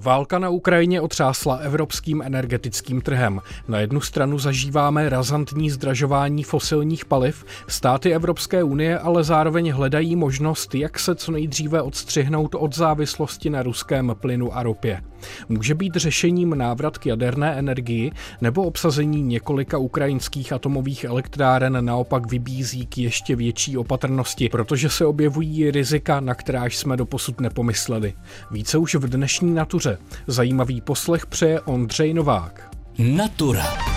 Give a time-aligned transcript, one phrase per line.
[0.00, 3.40] Válka na Ukrajině otřásla evropským energetickým trhem.
[3.68, 10.74] Na jednu stranu zažíváme razantní zdražování fosilních paliv, státy Evropské unie ale zároveň hledají možnost,
[10.74, 15.02] jak se co nejdříve odstřihnout od závislosti na ruském plynu a ropě.
[15.48, 22.86] Může být řešením návrat k jaderné energii nebo obsazení několika ukrajinských atomových elektráren naopak vybízí
[22.86, 28.14] k ještě větší opatrnosti, protože se objevují rizika, na kteráž jsme doposud nepomysleli.
[28.50, 29.98] Více už v dnešní Natuře.
[30.26, 32.70] Zajímavý poslech přeje Ondřej Novák.
[32.98, 33.93] Natura.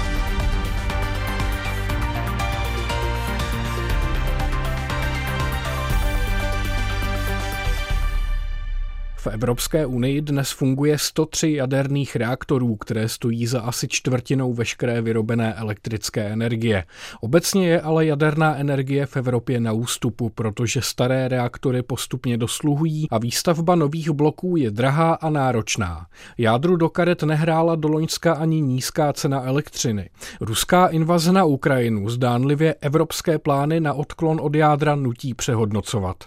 [9.28, 15.54] V Evropské unii dnes funguje 103 jaderných reaktorů, které stojí za asi čtvrtinou veškeré vyrobené
[15.54, 16.84] elektrické energie.
[17.22, 23.18] Obecně je ale jaderná energie v Evropě na ústupu, protože staré reaktory postupně dosluhují a
[23.18, 26.08] výstavba nových bloků je drahá a náročná.
[26.38, 30.10] Jádru do karet nehrála do Loňska ani nízká cena elektřiny.
[30.42, 36.18] Ruská invaze na Ukrajinu zdánlivě evropské plány na odklon od jádra nutí přehodnocovat.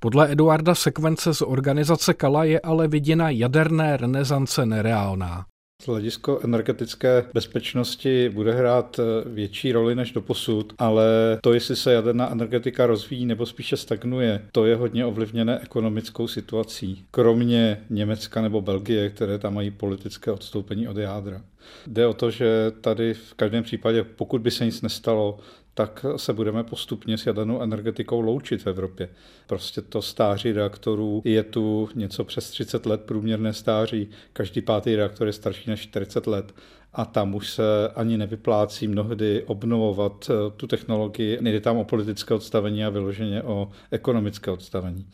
[0.00, 5.44] Podle Eduarda Sekvence z organizace Kala je ale viděna jaderné renesance nereálná.
[5.82, 11.04] Z hledisko energetické bezpečnosti bude hrát eh, větší roli než do posud, ale
[11.42, 17.04] to, jestli se jaderná energetika rozvíjí nebo spíše stagnuje, to je hodně ovlivněné ekonomickou situací.
[17.10, 21.42] Kromě Německa nebo Belgie, které tam mají politické odstoupení od jádra.
[21.86, 25.38] Jde o to, že tady v každém případě, pokud by se nic nestalo,
[25.78, 29.08] tak se budeme postupně s jadernou energetikou loučit v Evropě.
[29.46, 34.08] Prostě to stáří reaktorů je tu něco přes 30 let průměrné stáří.
[34.32, 36.54] Každý pátý reaktor je starší než 40 let
[36.92, 41.38] a tam už se ani nevyplácí mnohdy obnovovat eh, tu technologii.
[41.40, 45.06] Nejde tam o politické odstavení a vyloženě o ekonomické odstavení.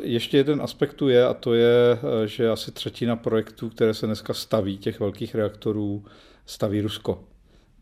[0.00, 4.34] Ještě jeden aspekt je a to je, eh, že asi třetina projektů, které se dneska
[4.34, 6.04] staví, těch velkých reaktorů,
[6.46, 7.29] staví Rusko.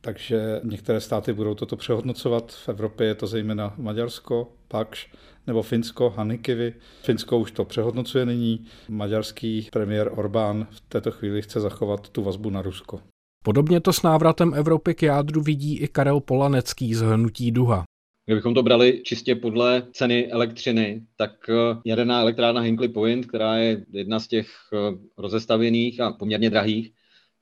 [0.01, 2.53] Takže některé státy budou toto přehodnocovat.
[2.53, 5.13] V Evropě je to zejména Maďarsko, Pakš
[5.47, 6.75] nebo Finsko, Hanikivy.
[7.03, 8.67] Finsko už to přehodnocuje nyní.
[8.89, 13.01] Maďarský premiér Orbán v této chvíli chce zachovat tu vazbu na Rusko.
[13.45, 17.85] Podobně to s návratem Evropy k jádru vidí i Karel Polanecký z Hnutí Duha.
[18.27, 23.85] Kdybychom to brali čistě podle ceny elektřiny, tak eh, jaderná elektrárna Hinkley Point, která je
[23.93, 24.77] jedna z těch eh,
[25.19, 26.93] rozestavěných a poměrně drahých,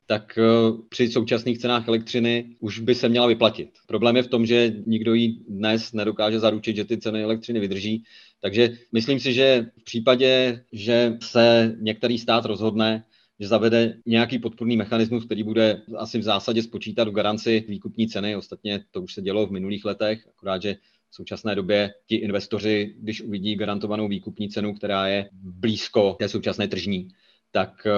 [0.07, 0.43] tak eh,
[0.89, 3.71] při současných cenách elektřiny už by se měla vyplatit.
[3.87, 8.05] Problém je v tom, že nikdo ji dnes nedokáže zaručit, že ty ceny elektřiny vydrží.
[8.41, 13.05] Takže myslím si, že v případě, že se některý stát rozhodne,
[13.41, 18.37] že zavede nějaký podporný mechanismus, který bude asi v zásadě spočítat do garanci výkupní ceny.
[18.37, 20.77] Ostatně to už se dělo v minulých letech, akorát, že
[21.11, 26.69] v současné době ti investoři, když uvidí garantovanou výkupní cenu, která je blízko té současné
[26.69, 27.09] tržní,
[27.57, 27.91] tak eh,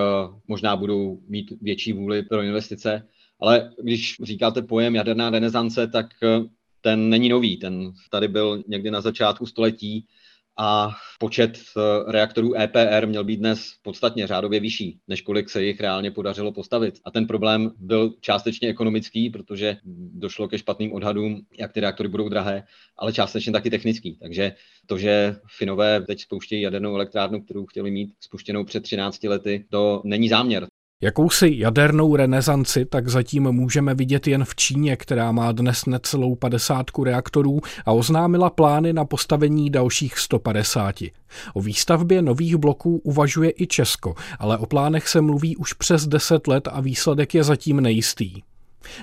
[0.48, 3.02] možná budou mít větší vůli pro investice.
[3.41, 6.41] Ale když říkáte pojem jaderná renesance, tak eh,
[6.80, 7.56] ten není nový.
[7.56, 10.06] Ten tady byl někdy na začátku století
[10.58, 15.80] a počet eh, reaktorů EPR měl být dnes podstatně řádově vyšší, než kolik se jich
[15.80, 16.94] reálně podařilo postavit.
[17.04, 19.76] A ten problém byl částečně ekonomický, protože
[20.14, 22.62] došlo ke špatným odhadům, jak ty reaktory budou drahé,
[22.96, 24.19] ale částečně taky technický.
[24.19, 24.52] Takže
[24.86, 30.02] to, že Finové teď spouštějí jadernou elektrárnu, kterou chtěli mít spuštěnou před 13 lety, to
[30.04, 30.69] není záměr.
[31.00, 37.04] Jakousi jadernou renesanci tak zatím můžeme vidět jen v Číně, která má dnes necelou padesátku
[37.04, 40.94] reaktorů a oznámila plány na postavení dalších 150.
[41.54, 46.47] O výstavbě nových bloků uvažuje i Česko, ale o plánech se mluví už přes 10
[46.47, 48.42] let a výsledek je zatím nejistý.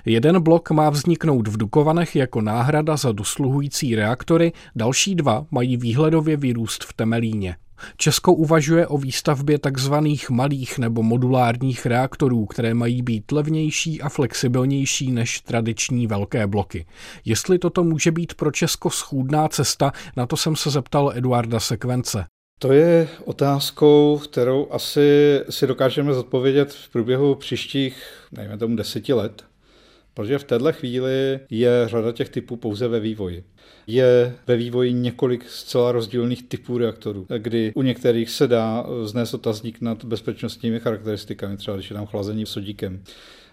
[0.05, 6.37] Jeden blok má vzniknout v Dukovanech jako náhrada za dosluhující reaktory, další dva mají výhledově
[6.37, 7.55] vyrůst v Temelíně.
[7.97, 15.11] Česko uvažuje o výstavbě takzvaných malých nebo modulárních reaktorů, které mají být levnější a flexibilnější
[15.11, 16.85] než tradiční velké bloky.
[17.25, 22.25] Jestli toto může být pro Česko schůdná cesta, na to jsem se zeptal Eduarda Sekvence.
[22.59, 29.43] To je otázkou, kterou asi si dokážeme zodpovědět v průběhu příštích, nejme tomu, deseti let.
[30.15, 33.43] Protože v této chvíli je řada těch typů pouze ve vývoji.
[33.87, 39.81] Je ve vývoji několik zcela rozdílných typů reaktorů, kdy u některých se dá znést otazník
[39.81, 43.03] nad bezpečnostními charakteristikami, třeba když je tam chlazení sodíkem.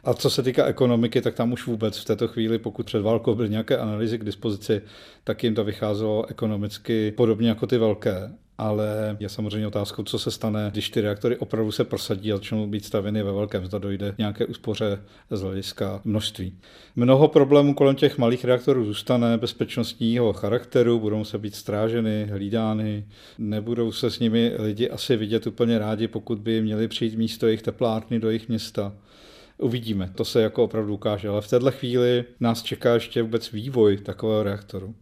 [0.05, 3.35] A co se týká ekonomiky, tak tam už vůbec v této chvíli, pokud před válkou
[3.35, 4.83] byly nějaké analýzy k dispozici,
[5.25, 8.33] tak jim to vycházelo ekonomicky podobně jako ty velké.
[8.59, 12.67] Ale je samozřejmě otázkou, co se stane, když ty reaktory opravdu se prosadí a začnou
[12.67, 16.59] být stavěny ve velkém, zda dojde nějaké úspoře z hlediska množství.
[16.97, 23.05] Mnoho problémů kolem těch malých reaktorů zůstane bezpečnostního charakteru, budou se být stráženy, hlídány,
[23.39, 27.63] nebudou se s nimi lidi asi vidět úplně rádi, pokud by měli přijít místo jejich
[27.63, 28.93] teplárny do jejich města.
[29.59, 33.97] Uvidíme, to se jako opravdu ukáže, ale v této chvíli nás čeká ještě vůbec vývoj
[33.97, 34.95] takového reaktoru.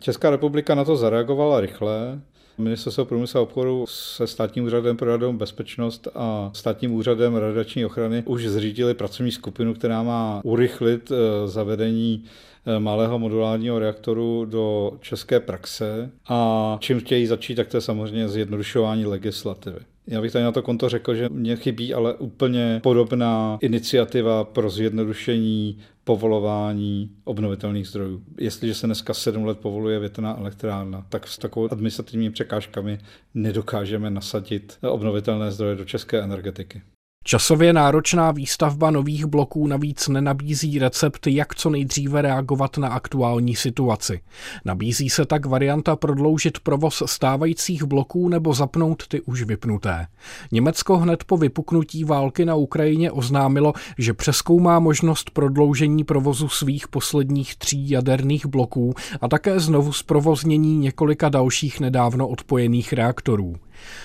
[0.00, 2.20] Česká republika na to zareagovala rychle.
[2.58, 8.22] Ministerstvo průmyslu a obchodu se státním úřadem pro radovou bezpečnost a státním úřadem radiační ochrany
[8.26, 12.24] už zřídili pracovní skupinu, která má urychlit eh, zavedení
[12.66, 18.28] eh, malého modulárního reaktoru do české praxe a čím chtějí začít, tak to je samozřejmě
[18.28, 19.80] zjednodušování legislativy.
[20.10, 24.70] Já bych tady na to konto řekl, že mě chybí ale úplně podobná iniciativa pro
[24.70, 28.22] zjednodušení povolování obnovitelných zdrojů.
[28.38, 32.98] Jestliže se dneska sedm let povoluje větrná elektrárna, tak s takovou administrativními překážkami
[33.34, 36.82] nedokážeme nasadit obnovitelné zdroje do české energetiky.
[37.28, 44.20] Časově náročná výstavba nových bloků navíc nenabízí recept, jak co nejdříve reagovat na aktuální situaci.
[44.64, 50.06] Nabízí se tak varianta prodloužit provoz stávajících bloků nebo zapnout ty už vypnuté.
[50.52, 57.56] Německo hned po vypuknutí války na Ukrajině oznámilo, že přeskoumá možnost prodloužení provozu svých posledních
[57.56, 63.56] tří jaderných bloků a také znovu zprovoznění několika dalších nedávno odpojených reaktorů.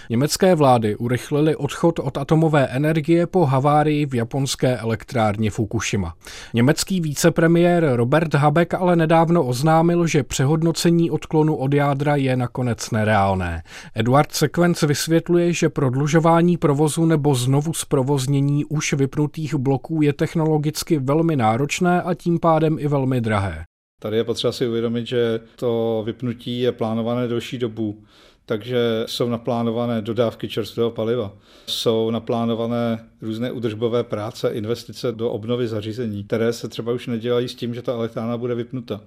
[0.09, 6.13] Německé vlády urychlily odchod od atomové energie po havárii v japonské elektrárně Fukushima.
[6.53, 13.63] Německý vicepremiér Robert Habeck ale nedávno oznámil, že přehodnocení odklonu od jádra je nakonec nereálné.
[13.95, 21.35] Eduard Sekvenc vysvětluje, že prodlužování provozu nebo znovu zprovoznění už vypnutých bloků je technologicky velmi
[21.35, 23.63] náročné a tím pádem i velmi drahé.
[24.01, 28.03] Tady je potřeba si uvědomit, že to vypnutí je plánované delší dobu
[28.45, 31.33] takže jsou naplánované dodávky čerstvého paliva,
[31.67, 37.55] jsou naplánované různé udržbové práce, investice do obnovy zařízení, které se třeba už nedělají s
[37.55, 39.01] tím, že ta elektrárna bude vypnuta.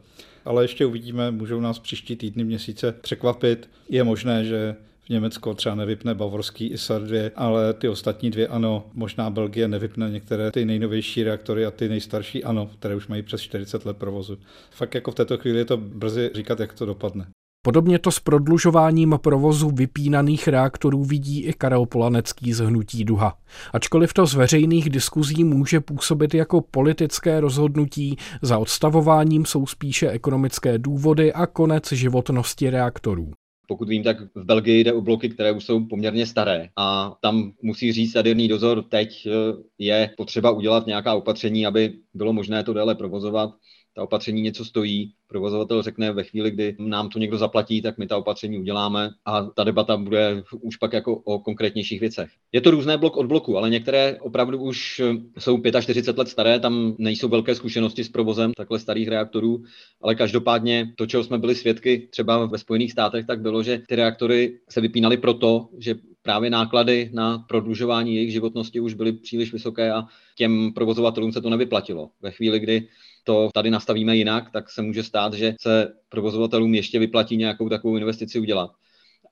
[0.45, 3.71] Ale ještě uvidíme, můžou nás příští týdny, měsíce překvapit.
[3.89, 8.87] Je možné, že v Německu třeba nevypne bavorský ISAR 2, ale ty ostatní dvě ano,
[8.95, 13.41] možná Belgie nevypne některé ty nejnovější reaktory a ty nejstarší ano, které už mají přes
[13.41, 14.39] 40 let provozu.
[14.71, 17.27] Fakt jako v této chvíli je to brzy říkat, jak to dopadne.
[17.67, 23.39] Podobně to s prodlužováním provozu vypínaných reaktorů vidí i Karel Polanecký z Hnutí Duha.
[23.73, 30.79] Ačkoliv to z veřejných diskuzí může působit jako politické rozhodnutí, za odstavováním jsou spíše ekonomické
[30.79, 33.31] důvody a konec životnosti reaktorů.
[33.69, 37.53] Pokud vím, tak v Belgii jde o bloky, které už jsou poměrně staré a tam
[37.63, 39.31] musí říct jaderný dozor, teď eh,
[39.79, 43.51] je potřeba udělat nějaká opatření, aby bylo možné to déle provozovat
[43.97, 48.07] ta opatření něco stojí, provozovatel řekne ve chvíli, kdy nám to někdo zaplatí, tak my
[48.07, 52.31] ta opatření uděláme a ta debata bude už pak jako o konkrétnějších věcech.
[52.53, 55.03] Je to různé blok od bloku, ale některé opravdu už
[55.39, 59.65] jsou 45 let staré, tam nejsou velké zkušenosti s provozem takhle starých reaktorů,
[60.03, 63.97] ale každopádně to, čeho jsme byli svědky třeba ve Spojených státech, tak bylo, že ty
[63.97, 69.93] reaktory se vypínaly proto, že právě náklady na prodlužování jejich životnosti už byly příliš vysoké
[69.93, 70.05] a
[70.37, 72.11] těm provozovatelům se to nevyplatilo.
[72.23, 72.89] Ve chvíli, kdy
[73.27, 77.97] to tady nastavíme jinak, tak se může stát, že se provozovatelům ještě vyplatí nějakou takovou
[77.97, 78.71] investici udělat.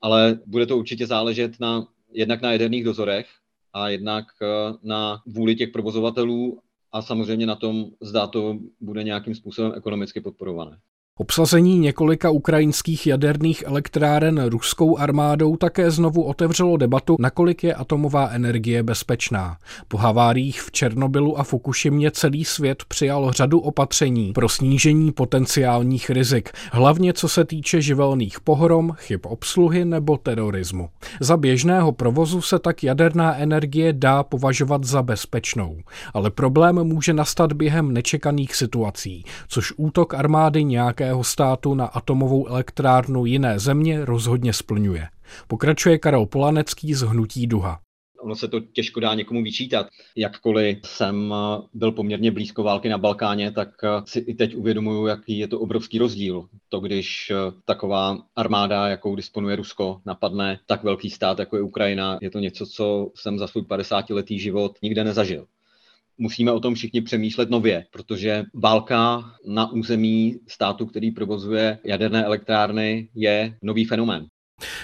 [0.03, 3.27] Ale bude to určitě záležet na, jednak na jaderných dozorech
[3.73, 4.47] a jednak eh,
[4.83, 6.61] na vůli těch provozovatelů
[6.93, 10.79] a samozřejmě na tom, zda to bude nějakým způsobem ekonomicky podporované.
[11.19, 18.83] Obsazení několika ukrajinských jaderných elektráren ruskou armádou také znovu otevřelo debatu, nakolik je atomová energie
[18.83, 19.57] bezpečná.
[19.89, 26.51] Po haváriích v Černobylu a Fukušimě celý svět přijal řadu opatření pro snížení potenciálních rizik,
[26.73, 30.89] hlavně co se týče živelných pohrom, chyb obsluhy nebo terorismu.
[31.21, 35.77] Za běžného provozu se tak jaderná energie dá považovat za bezpečnou,
[36.15, 42.47] ale problém může nastat během nečekaných situací, což útok armády nějaké členského státu na atomovou
[42.47, 45.09] elektrárnu jiné země rozhodně splňuje.
[45.49, 47.81] Pokračuje Karel Polanecký z Hnutí Duha.
[48.21, 49.87] Ono se to těžko dá někomu vyčítat.
[50.17, 51.35] Jakkoliv jsem
[51.75, 53.69] byl poměrně blízko války na Balkáně, tak
[54.05, 56.49] si i teď uvědomuju, jaký je to obrovský rozdíl.
[56.69, 57.33] To, když
[57.65, 62.67] taková armáda, jakou disponuje Rusko, napadne tak velký stát, jako je Ukrajina, je to něco,
[62.67, 65.47] co jsem za svůj 50-letý život nikde nezažil
[66.19, 73.09] musíme o tom všichni přemýšlet nově, protože válka na území státu, který provozuje jaderné elektrárny,
[73.15, 74.27] je nový fenomén.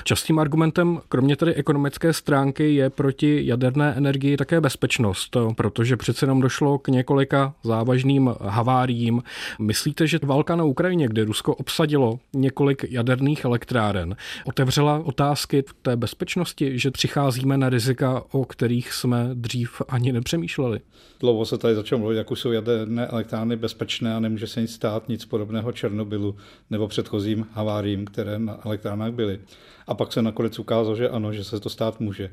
[0.04, 6.40] Častým argumentem, kromě tedy ekonomické stránky, je proti jaderné energii také bezpečnost, protože přece jenom
[6.40, 9.22] došlo k několika závažným haváriím.
[9.58, 16.78] Myslíte, že válka na Ukrajině, kde Rusko obsadilo několik jaderných elektráren, otevřela otázky té bezpečnosti,
[16.78, 20.80] že přicházíme na rizika, o kterých jsme dřív ani nepřemýšleli?
[21.20, 25.08] Dlouho se tady začalo mluvit, jak jsou jaderné elektrárny bezpečné a nemůže se nic stát,
[25.08, 26.36] nic podobného Černobylu
[26.70, 29.40] nebo předchozím haváriím, které na elektrárnách byly.
[29.86, 32.30] A pak se nakonec ukázalo, že ano, že se to stát může.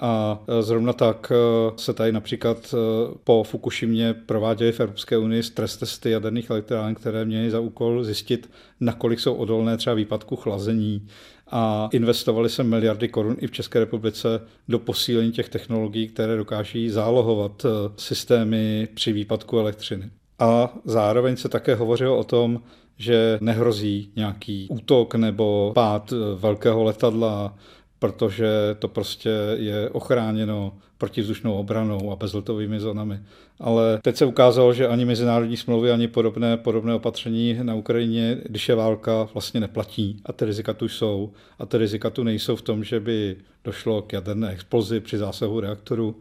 [0.00, 1.34] A zrovna tak e,
[1.76, 2.76] se tady například e,
[3.24, 8.50] po Fukushimě prováděly v Evropské unii stres testy jaderných elektráren, které měly za úkol zjistit,
[8.80, 11.06] nakolik jsou odolné třeba výpadku chlazení.
[11.50, 14.28] A investovali se miliardy korun i v České republice
[14.68, 20.10] do posílení těch technologií, které dokáží zálohovat e, systémy při výpadku elektřiny.
[20.38, 22.62] A zároveň se také hovořilo o tom,
[22.98, 27.54] že nehrozí nějaký útok nebo pád velkého letadla,
[27.98, 33.20] protože to prostě je ochráněno protivzdušnou obranou a bezletovými zónami.
[33.60, 38.68] Ale teď se ukázalo, že ani mezinárodní smlouvy, ani podobné, podobné opatření na Ukrajině, když
[38.68, 40.22] je válka, vlastně neplatí.
[40.26, 41.32] A ty rizika tu jsou.
[41.58, 45.60] A ty rizika tu nejsou v tom, že by došlo k jaderné explozi při zásahu
[45.60, 46.16] reaktoru,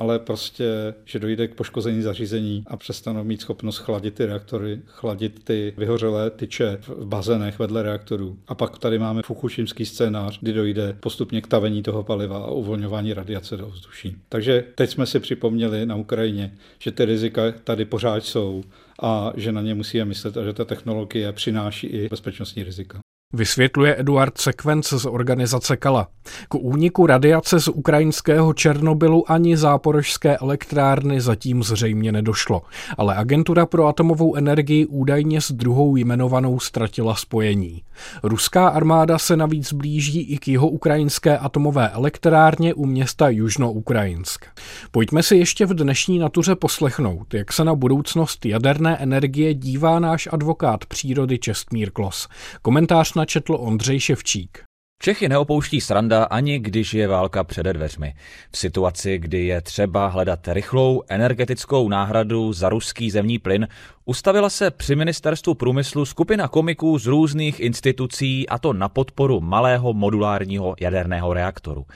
[0.00, 0.64] ale prostě,
[1.04, 6.30] že dojde k poškození zařízení a přestanou mít schopnost chladit ty reaktory, chladit ty vyhořelé
[6.30, 8.38] tyče v bazénech vedle reaktorů.
[8.48, 13.14] A pak tady máme fukušimský scénář, kdy dojde postupně k tavení toho paliva a uvolňování
[13.14, 14.16] radiace do ovzduší.
[14.28, 18.64] Takže teď jsme si připomněli na Ukrajině, že ty rizika tady pořád jsou
[19.02, 23.00] a že na ně musíme myslet a že ta technologie přináší i bezpečnostní rizika.
[23.32, 26.08] Vysvětluje Eduard Sekvenc z organizace Kala.
[26.48, 32.62] K úniku radiace z ukrajinského Černobylu ani záporožské elektrárny zatím zřejmě nedošlo,
[32.98, 37.82] ale agentura pro atomovou energii údajně s druhou jmenovanou ztratila spojení.
[38.22, 44.44] Ruská armáda se navíc blíží i k jeho ukrajinské atomové elektrárně u města Južnoukrajinsk.
[44.90, 50.28] Pojďme si ještě v dnešní natuře poslechnout, jak se na budoucnost jaderné energie dívá náš
[50.32, 52.28] advokát přírody Čestmír Klos.
[52.62, 54.62] Komentář načetl Ondřej Ševčík.
[55.02, 58.14] Čechy neopouští sranda ani když je válka před dveřmi.
[58.52, 63.68] V situaci, kdy je třeba hledat rychlou energetickou náhradu za ruský zemní plyn,
[64.04, 69.92] ustavila se při ministerstvu průmyslu skupina komiků z různých institucí a to na podporu malého
[69.92, 71.86] modulárního jaderného reaktoru.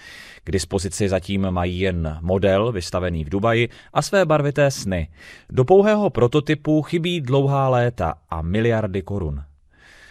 [0.44, 5.08] K dispozici zatím mají jen model vystavený v Dubaji a své barvité sny.
[5.50, 9.44] Do pouhého prototypu chybí dlouhá léta a miliardy korun.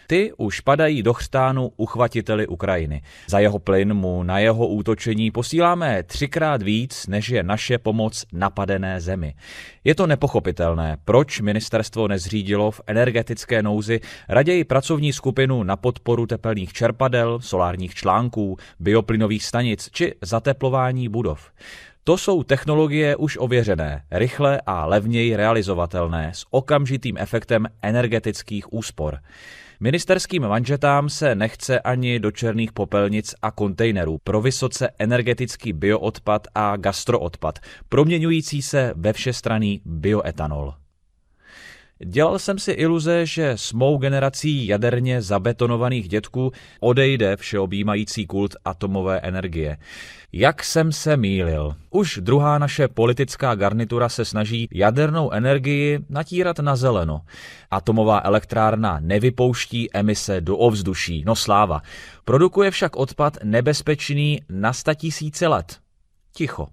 [0.07, 3.01] Ty už padají do chřtánu uchvatiteli Ukrajiny.
[3.27, 9.01] Za jeho plyn mu na jeho útočení posíláme třikrát víc, než je naše pomoc napadené
[9.01, 9.35] zemi.
[9.83, 16.73] Je to nepochopitelné, proč ministerstvo nezřídilo v energetické nouzi raději pracovní skupinu na podporu tepelných
[16.73, 21.51] čerpadel, solárních článků, bioplynových stanic či zateplování budov.
[22.03, 29.19] To jsou technologie už ověřené, rychle a levněji realizovatelné s okamžitým efektem energetických úspor.
[29.83, 36.77] Ministerským manžetám se nechce ani do černých popelnic a kontejnerů pro vysoce energetický bioodpad a
[36.77, 37.59] gastroodpad,
[37.89, 40.73] proměňující se ve všestraný bioetanol.
[42.03, 49.19] Dělal jsem si iluze, že s mou generací jaderně zabetonovaných dětků odejde všeobjímající kult atomové
[49.19, 49.77] energie.
[50.33, 51.75] Jak jsem se mýlil.
[51.89, 57.21] Už druhá naše politická garnitura se snaží jadernou energii natírat na zeleno.
[57.71, 61.81] Atomová elektrárna nevypouští emise do ovzduší, no sláva.
[62.25, 65.77] Produkuje však odpad nebezpečný na tisíce let.
[66.35, 66.67] Ticho.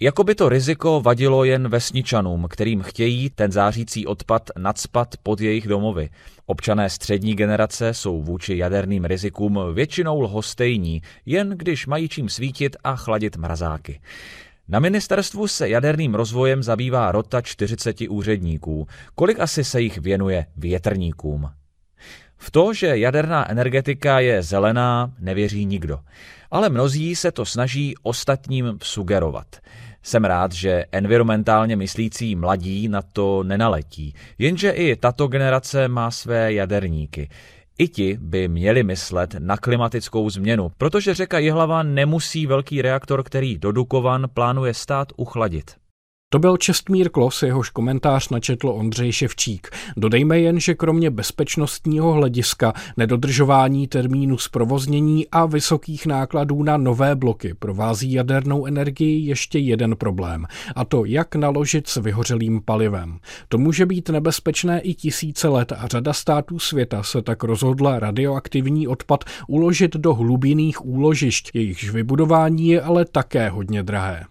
[0.00, 5.68] Jako by to riziko vadilo jen vesničanům, kterým chtějí ten zářící odpad nadspat pod jejich
[5.68, 6.08] domovy.
[6.46, 12.96] Občané střední generace jsou vůči jaderným rizikům většinou lhostejní, jen když mají čím svítit a
[12.96, 14.00] chladit mrazáky.
[14.68, 18.86] Na ministerstvu se jaderným rozvojem zabývá rota 40 úředníků.
[19.14, 21.50] Kolik asi se jich věnuje větrníkům?
[22.36, 25.98] V to, že jaderná energetika je zelená, nevěří nikdo.
[26.50, 29.46] Ale mnozí se to snaží ostatním sugerovat.
[30.06, 36.52] Jsem rád, že environmentálně myslící mladí na to nenaletí, jenže i tato generace má své
[36.52, 37.28] jaderníky.
[37.78, 43.58] I ti by měli myslet na klimatickou změnu, protože řeka Jihlava nemusí velký reaktor, který
[43.58, 45.70] do Dukovan plánuje stát uchladit.
[46.30, 49.70] To byl Čestmír Klos, jehož komentář načetl Ondřej Ševčík.
[49.96, 57.54] Dodejme jen, že kromě bezpečnostního hlediska, nedodržování termínu zprovoznění a vysokých nákladů na nové bloky
[57.54, 63.18] provází jadernou energii ještě jeden problém, a to jak naložit s vyhořelým palivem.
[63.48, 68.88] To může být nebezpečné i tisíce let a řada států světa se tak rozhodla radioaktivní
[68.88, 74.24] odpad uložit do hlubinných úložišť, jejichž vybudování je ale také hodně drahé.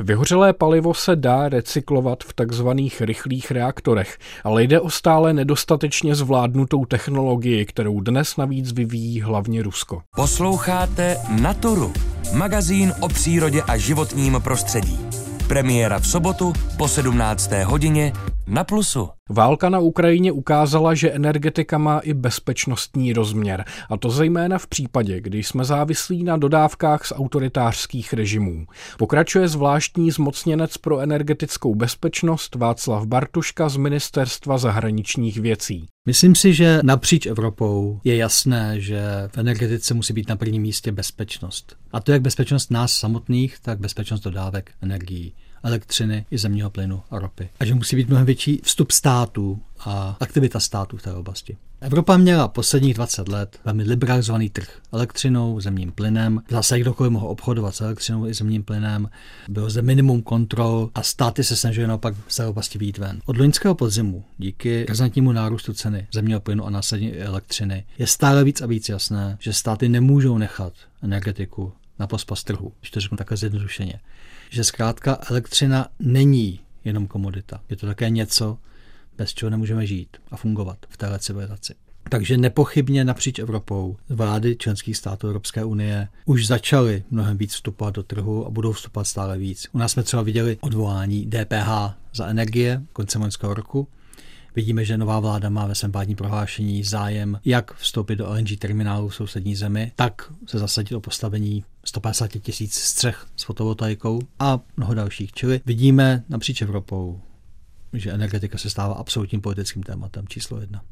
[0.00, 6.84] Vyhořelé palivo se dá recyklovat v takzvaných rychlých reaktorech, ale jde o stále nedostatečně zvládnutou
[6.84, 10.02] technologii, kterou dnes navíc vyvíjí hlavně Rusko.
[10.16, 11.92] Posloucháte Naturu,
[12.32, 15.21] magazín o přírodě a životním prostředí.
[15.52, 17.50] Premiéra v sobotu po 17.
[17.64, 18.12] hodině
[18.46, 19.08] na Plusu.
[19.30, 25.20] Válka na Ukrajině ukázala, že energetika má i bezpečnostní rozměr, a to zejména v případě,
[25.20, 28.66] kdy jsme závislí na dodávkách z autoritářských režimů.
[28.98, 35.86] Pokračuje zvláštní zmocněnec pro energetickou bezpečnost Václav Bartuška z Ministerstva zahraničních věcí.
[36.06, 40.92] Myslím si, že napříč Evropou je jasné, že v energetice musí být na prvním místě
[40.92, 41.76] bezpečnost.
[41.92, 47.18] A to jak bezpečnost nás samotných, tak bezpečnost dodávek energií elektřiny i zemního plynu a
[47.18, 47.48] ropy.
[47.60, 51.56] A že musí být mnohem větší vstup států a aktivita států v té oblasti.
[51.80, 56.42] Evropa měla posledních 20 let velmi liberalizovaný trh elektřinou, zemním plynem.
[56.50, 59.08] Zase kdokoliv mohl obchodovat s elektřinou i zemním plynem.
[59.48, 63.20] Bylo zde minimum kontrol a státy se snažily naopak z té oblasti výjít ven.
[63.24, 68.44] Od loňského podzimu, díky razantnímu nárůstu ceny zemního plynu a následně i elektřiny, je stále
[68.44, 73.16] víc a víc jasné, že státy nemůžou nechat energetiku na pospas trhu, když to řeknu
[73.16, 74.00] takhle zjednodušeně
[74.52, 77.60] že zkrátka elektřina není jenom komodita.
[77.68, 78.58] Je to také něco,
[79.18, 81.74] bez čeho nemůžeme žít a fungovat v téhle civilizaci.
[82.08, 88.02] Takže nepochybně napříč Evropou vlády členských států Evropské unie už začaly mnohem víc vstupovat do
[88.02, 89.68] trhu a budou vstupovat stále víc.
[89.72, 91.68] U nás jsme třeba viděli odvolání DPH
[92.14, 93.88] za energie koncem loňského roku.
[94.54, 99.08] Vidíme, že nová vláda má ve svém vládní prohlášení zájem, jak vstoupit do LNG terminálu
[99.08, 104.94] v sousední zemi, tak se zasadit o postavení 150 tisíc střech s fotovoltaikou a mnoho
[104.94, 105.32] dalších.
[105.32, 107.20] Čili vidíme napříč Evropou
[107.92, 110.82] že energetika se stává absolutním politickým tématem číslo jedna.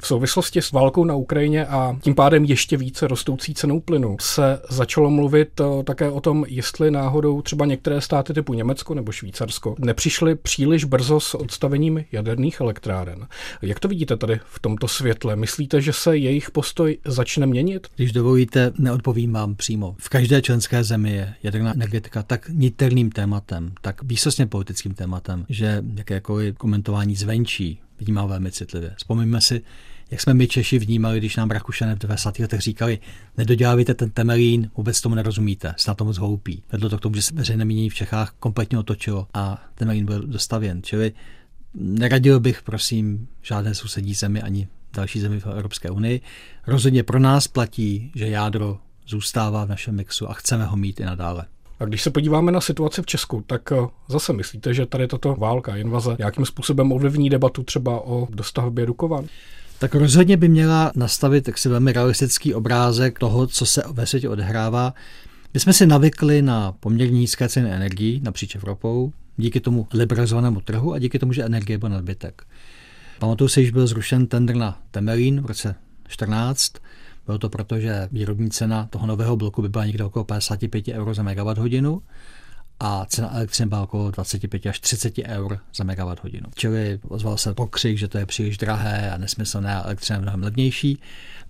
[0.00, 4.60] V souvislosti s válkou na Ukrajině a tím pádem ještě více rostoucí cenou plynu se
[4.70, 9.74] začalo mluvit eh, také o tom, jestli náhodou třeba některé státy typu Německo nebo Švýcarsko
[9.78, 13.26] nepřišly příliš brzo s odstavením jaderných elektráren.
[13.62, 15.36] Jak to vidíte tady v tomto světle?
[15.36, 17.86] Myslíte, že se jejich postoj začne měnit?
[17.96, 19.96] Když dovolíte, neodpovím vám přímo.
[19.98, 25.82] V každé členské zemi je jaderná energetika tak niterným tématem, tak výsostně politickým tématem, že
[25.94, 28.94] jakékoliv komentování zvenčí vnímá velmi citlivě.
[28.96, 29.62] Vzpomeňme si,
[30.10, 32.38] jak jsme my Češi vnímali, když nám Rakušané v 90.
[32.38, 32.98] letech říkali,
[33.36, 36.62] nedodělávajte ten temelín, vůbec tomu nerozumíte, jste na to moc hloupí.
[36.72, 40.26] Vedlo to k tomu, že se veřejné mínění v Čechách kompletně otočilo a temelín byl
[40.26, 40.82] dostavěn.
[40.82, 41.12] Čili
[41.74, 46.20] neradil bych, prosím, žádné sousední zemi ani další zemi v Evropské unii.
[46.66, 51.04] Rozhodně pro nás platí, že jádro zůstává v našem mixu a chceme ho mít i
[51.04, 51.44] nadále.
[51.80, 53.76] A když se podíváme na situaci v Česku, tak eh,
[54.08, 59.24] zase myslíte, že tady tato válka, invaze nějakým způsobem ovlivní debatu třeba o dostavbě Dukovan?
[59.78, 64.94] Tak rozhodně by měla nastavit taksi velmi realistický obrázek toho, co se ve světě odehrává.
[65.54, 70.92] My jsme si navykli na poměrně nízké ceny energií napříč Evropou, díky tomu liberalizovanému trhu
[70.92, 72.42] a díky tomu, že energie byl nadbytek.
[73.18, 75.74] Pamatuju si, že byl zrušen tender na Temelín v roce
[76.08, 76.72] 14
[77.26, 81.14] bylo to proto, že výrobní cena toho nového bloku by byla někde okolo 55 euro
[81.14, 82.02] za megawatt hodinu
[82.80, 86.46] a cena elektřiny byla okolo 25 až 30 eur za megawatt hodinu.
[86.54, 90.42] Čili ozval se pokřik, že to je příliš drahé a nesmyslné a elektřina je mnohem
[90.42, 91.00] levnější.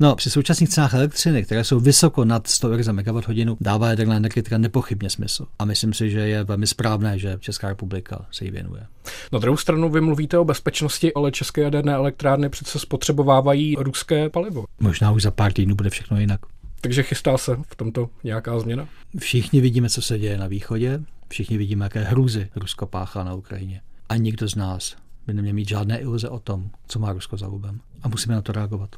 [0.01, 3.89] No, při současných cenách elektřiny, které jsou vysoko nad 100 eur za megawatt hodinu, dává
[3.89, 5.47] jaderná energetika nepochybně smysl.
[5.59, 8.87] A myslím si, že je velmi správné, že Česká republika se jí věnuje.
[9.33, 14.65] Na druhou stranu vy mluvíte o bezpečnosti, ale české jaderné elektrárny přece spotřebovávají ruské palivo.
[14.81, 16.41] Možná už za pár týdnů bude všechno jinak.
[16.81, 18.89] Takže chystá se v tomto nějaká změna?
[19.19, 23.81] Všichni vidíme, co se děje na východě, všichni vidíme, jaké hruzy Rusko páchá na Ukrajině.
[24.09, 27.47] A nikdo z nás by neměl mít žádné iluze o tom, co má Rusko za
[27.47, 27.81] lubem.
[28.03, 28.97] A musíme na to reagovat.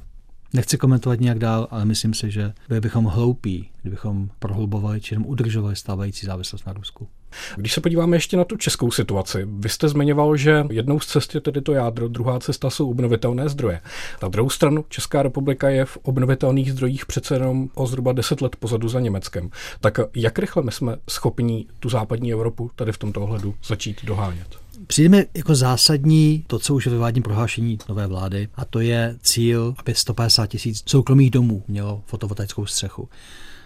[0.55, 5.77] Nechci komentovat nějak dál, ale myslím si, že bychom hloupí, kdybychom prohlubovali či jenom udržovali
[5.77, 7.09] stávající závislost na Rusku.
[7.57, 11.35] Když se podíváme ještě na tu českou situaci, vy jste zmiňoval, že jednou z cest
[11.35, 13.81] je tedy to jádro, druhá cesta jsou obnovitelné zdroje.
[14.23, 18.57] Na druhou stranu Česká republika je v obnovitelných zdrojích přece jenom o zhruba 10 let
[18.57, 19.51] pozadu za Německem.
[19.81, 24.63] Tak jak rychle my jsme schopni tu západní Evropu tady v tomto ohledu začít dohánět?
[24.87, 29.75] Přijde jako zásadní to, co už je ve prohlášení nové vlády, a to je cíl,
[29.79, 33.09] aby 150 tisíc soukromých domů mělo fotovoltaickou střechu.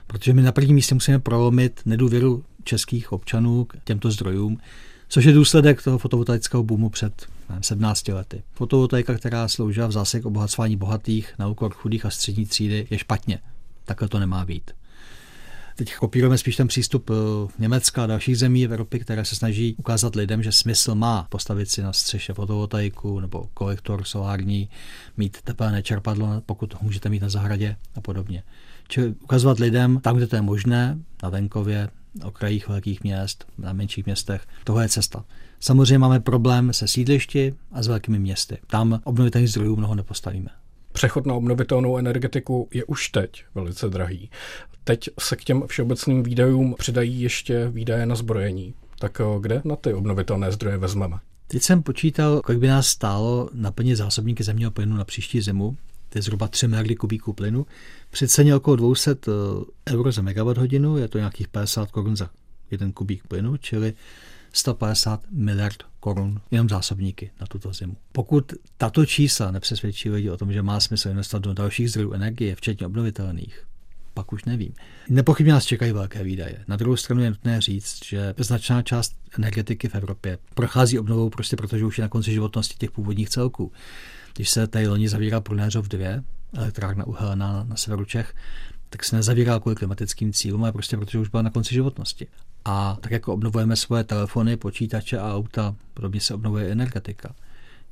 [0.06, 4.58] Protože my na prvním místě musíme prolomit nedůvěru českých občanů k těmto zdrojům
[5.08, 8.42] což je důsledek toho fotovoltaického boomu před nevím, 17 lety.
[8.52, 13.38] Fotovoltaika, která sloužila v zásek obohacování bohatých na úkor chudých a střední třídy, je špatně.
[13.84, 14.70] Takhle to nemá být.
[15.76, 17.14] Teď kopírujeme spíš ten přístup eh,
[17.58, 21.70] Německa a dalších zemí v Evropě, které se snaží ukázat lidem, že smysl má postavit
[21.70, 24.68] si na střeše fotovoltaiku nebo kolektor solární,
[25.16, 28.42] mít tepelné čerpadlo, pokud ho můžete mít na zahradě a podobně.
[28.88, 31.88] Čili ukazovat lidem tam, kde to je možné, na venkově,
[32.24, 35.24] okrajích velkých měst, na menších městech, tohle je cesta.
[35.60, 38.58] Samozřejmě máme problém se sídlišti a s velkými městy.
[38.66, 40.48] Tam obnovitelných zdrojů mnoho nepostavíme.
[40.92, 44.30] Přechod na obnovitelnou energetiku je už teď velice drahý.
[44.84, 48.74] Teď se k těm všeobecným výdajům přidají ještě výdaje na zbrojení.
[48.98, 51.16] Tak eh, kde na ty obnovitelné zdroje vezmeme?
[51.48, 55.76] Teď jsem počítal, kolik by nás stálo naplnit zásobníky zemního plynu na příští zimu.
[56.08, 57.66] To je zhruba 3 miliardy kubíků plynu.
[58.10, 59.14] Při ceně okolo 200 eh,
[59.92, 62.30] euro za megawatt hodinu je to nějakých 50 korun za
[62.70, 63.94] jeden kubík plynu, čili
[64.52, 67.96] 150 miliard korun jenom zásobníky na tuto zimu.
[68.12, 72.56] Pokud tato čísla nepřesvědčí lidi o tom, že má smysl investovat do dalších zdrojů energie,
[72.56, 73.66] včetně obnovitelných,
[74.14, 74.72] pak už nevím.
[75.08, 76.64] Nepochybně nás čekají velké výdaje.
[76.68, 81.56] Na druhou stranu je nutné říct, že značná část energetiky v Evropě prochází obnovou prostě
[81.56, 83.72] protože už je na konci životnosti těch původních celků.
[84.36, 86.22] Když se tady loni zavíral Prunéřov 2,
[86.54, 88.34] elektrárna uhelná na severu Čech,
[88.90, 92.26] tak se nezavíral kvůli klimatickým cílům, ale prostě protože už byla na konci životnosti.
[92.64, 97.34] A tak jako obnovujeme svoje telefony, počítače a auta, podobně se obnovuje energetika.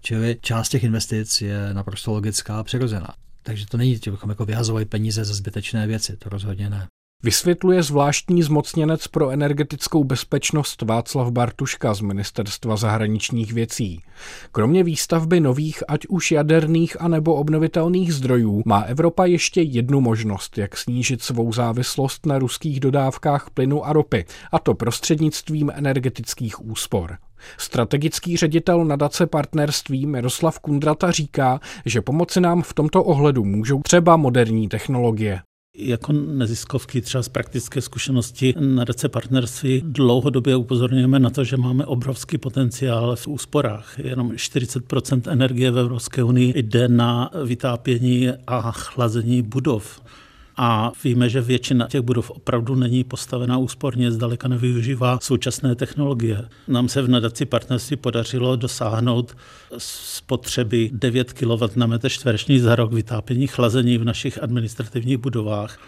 [0.00, 3.14] Čili část těch investic je naprosto logická a přirozená.
[3.42, 6.86] Takže to není, že bychom jako vyhazovali peníze za zbytečné věci, to rozhodně ne.
[7.24, 14.00] Vysvětluje zvláštní zmocněnec pro energetickou bezpečnost Václav Bartuška z Ministerstva zahraničních věcí.
[14.52, 20.76] Kromě výstavby nových, ať už jaderných anebo obnovitelných zdrojů, má Evropa ještě jednu možnost, jak
[20.76, 27.16] snížit svou závislost na ruských dodávkách plynu a ropy, a to prostřednictvím energetických úspor.
[27.58, 34.16] Strategický ředitel nadace partnerství Miroslav Kundrata říká, že pomoci nám v tomto ohledu můžou třeba
[34.16, 35.40] moderní technologie.
[35.76, 41.86] Jako neziskovky třeba z praktické zkušenosti na DC partnerství dlouhodobě upozorňujeme na to, že máme
[41.86, 43.98] obrovský potenciál v úsporách.
[43.98, 50.00] Jenom 40% energie v Evropské unii jde na vytápění a chlazení budov.
[50.56, 56.48] A víme, že většina těch budov opravdu není postavená úsporně, zdaleka nevyužívá současné technologie.
[56.68, 59.36] Nám se v nadaci partnerství podařilo dosáhnout
[59.78, 65.78] spotřeby 9 kW na metr čtvereční za rok vytápění chlazení v našich administrativních budovách.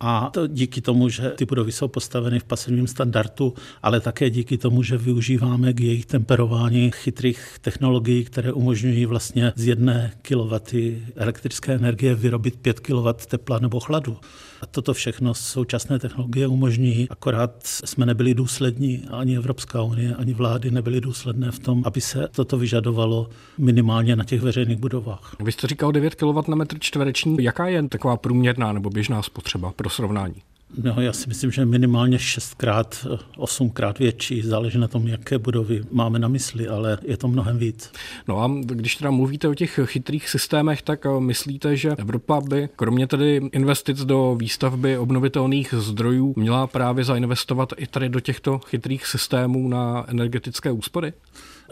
[0.00, 4.58] A to díky tomu, že ty budovy jsou postaveny v pasivním standardu, ale také díky
[4.58, 10.74] tomu, že využíváme k jejich temperování chytrých technologií, které umožňují vlastně z jedné kW
[11.16, 14.16] elektrické energie vyrobit 5 kW tepla nebo chladu.
[14.60, 20.70] A toto všechno současné technologie umožní, akorát jsme nebyli důslední, ani Evropská unie, ani vlády
[20.70, 25.36] nebyly důsledné v tom, aby se toto vyžadovalo minimálně na těch veřejných budovách.
[25.44, 27.36] Vy jste říkal 9 kW na metr čtvereční.
[27.44, 30.42] Jaká je taková průměrná nebo běžná spotřeba pro srovnání?
[30.82, 36.18] No, já si myslím, že minimálně šestkrát, osmkrát větší, záleží na tom, jaké budovy máme
[36.18, 37.92] na mysli, ale je to mnohem víc.
[38.28, 42.68] No a když teda mluvíte o těch chytrých systémech, tak eh, myslíte, že Evropa by
[42.76, 49.06] kromě tedy investic do výstavby obnovitelných zdrojů měla právě zainvestovat i tady do těchto chytrých
[49.06, 51.12] systémů na energetické úspory?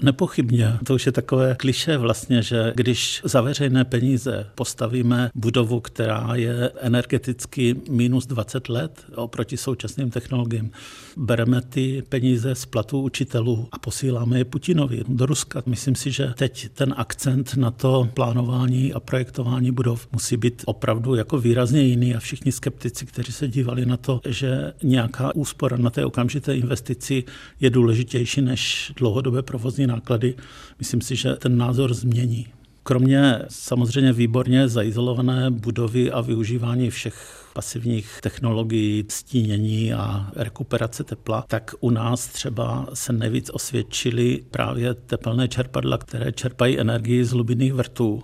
[0.02, 0.78] Nepochybně.
[0.87, 6.70] To už je takové kliše vlastně, že když za veřejné peníze postavíme budovu, která je
[6.80, 10.70] energeticky minus 20 let oproti současným technologiím,
[11.16, 15.62] bereme ty peníze z platů učitelů a posíláme je Putinovi do Ruska.
[15.66, 21.14] Myslím si, že teď ten akcent na to plánování a projektování budov musí být opravdu
[21.14, 25.90] jako výrazně jiný a všichni skeptici, kteří se dívali na to, že nějaká úspora na
[25.90, 27.25] té okamžité investici
[27.61, 30.35] je důležitější než dlouhodobé provozní náklady,
[30.79, 32.47] myslím si, že ten názor změní.
[32.83, 41.75] Kromě samozřejmě výborně zaizolované budovy a využívání všech pasivních technologií stínění a rekuperace tepla, tak
[41.81, 48.23] u nás třeba se nejvíc osvědčily právě tepelné čerpadla, které čerpají energii z hlubinných vrtů.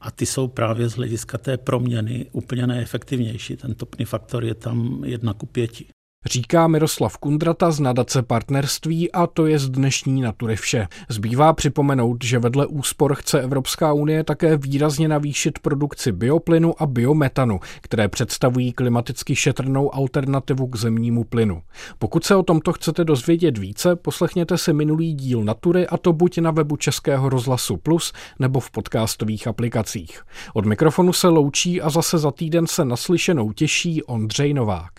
[0.00, 3.56] A ty jsou právě z hlediska té proměny úplně nejefektivnější.
[3.56, 5.86] Ten topný faktor je tam jedna ku pěti.
[6.26, 10.88] Říká Miroslav Kundrata z nadace partnerství a to je z dnešní natury vše.
[11.08, 17.60] Zbývá připomenout, že vedle úspor chce Evropská unie také výrazně navýšit produkci bioplynu a biometanu,
[17.80, 21.62] které představují klimaticky šetrnou alternativu k zemnímu plynu.
[21.98, 26.38] Pokud se o tomto chcete dozvědět více, poslechněte si minulý díl Natury a to buď
[26.38, 30.22] na webu Českého rozhlasu Plus nebo v podcastových aplikacích.
[30.54, 34.92] Od mikrofonu se loučí a zase za týden se naslyšenou těší Ondřej Novák.